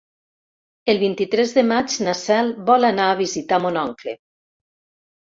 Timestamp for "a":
3.13-3.23